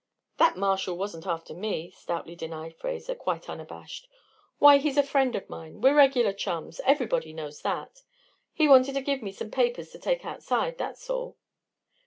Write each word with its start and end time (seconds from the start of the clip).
"That 0.37 0.57
marshal 0.57 0.97
wasn't 0.97 1.27
after 1.27 1.53
me," 1.53 1.91
stoutly 1.91 2.35
denied 2.35 2.75
Fraser, 2.75 3.13
quite 3.13 3.47
unabashed. 3.47 4.07
"Why, 4.57 4.79
he's 4.79 4.97
a 4.97 5.03
friend 5.03 5.35
of 5.35 5.47
mine 5.47 5.79
we're 5.79 5.93
regular 5.93 6.33
chums 6.33 6.81
everybody 6.85 7.33
knows 7.33 7.61
that. 7.61 8.01
He 8.51 8.67
wanted 8.67 8.95
to 8.95 9.01
give 9.01 9.21
me 9.21 9.31
some 9.31 9.51
papers 9.51 9.91
to 9.91 9.99
take 9.99 10.25
outside, 10.25 10.79
that's 10.79 11.07
all." 11.07 11.37